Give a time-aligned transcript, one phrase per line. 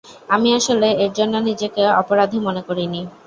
[0.29, 3.01] আমি আসলে এরজন্য নিজেকে অপরাধী মনে করিনি।